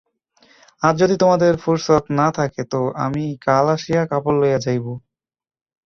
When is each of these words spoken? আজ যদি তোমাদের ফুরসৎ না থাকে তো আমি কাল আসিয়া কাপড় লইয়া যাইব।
আজ 0.81 0.93
যদি 1.01 1.15
তোমাদের 1.17 1.53
ফুরসৎ 1.63 2.03
না 2.19 2.27
থাকে 2.37 2.61
তো 2.71 2.81
আমি 3.05 3.23
কাল 3.45 3.65
আসিয়া 3.75 4.01
কাপড় 4.11 4.37
লইয়া 4.41 4.59
যাইব। 4.65 4.85